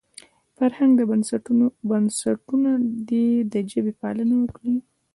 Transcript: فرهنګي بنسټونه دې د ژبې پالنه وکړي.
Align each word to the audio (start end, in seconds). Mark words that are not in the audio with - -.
فرهنګي 0.55 1.03
بنسټونه 1.89 2.71
دې 3.09 3.27
د 3.51 3.53
ژبې 3.71 3.93
پالنه 4.01 4.35
وکړي. 4.39 4.75